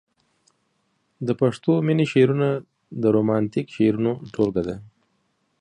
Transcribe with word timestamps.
د 1.27 1.29
پښتو 1.41 1.71
مينې 1.87 2.05
شعرونه 2.11 2.49
د 3.01 3.03
رومانتيک 3.15 3.65
شعرونو 3.75 4.11
ټولګه 4.33 4.63
ده. 4.67 4.75